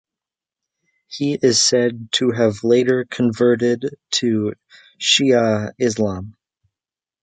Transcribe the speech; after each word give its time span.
He 1.09 1.35
is 1.39 1.61
said 1.61 2.11
to 2.13 2.31
have 2.31 2.63
later 2.63 3.05
converted 3.07 3.85
to 4.13 4.53
Shia 4.99 5.73
Islam. 5.77 6.35